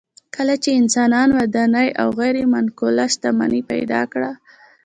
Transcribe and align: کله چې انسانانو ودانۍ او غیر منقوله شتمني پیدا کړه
کله 0.35 0.55
چې 0.63 0.69
انسانانو 0.81 1.31
ودانۍ 1.39 1.87
او 2.01 2.07
غیر 2.19 2.35
منقوله 2.53 3.05
شتمني 3.13 3.61
پیدا 3.71 4.01
کړه 4.11 4.31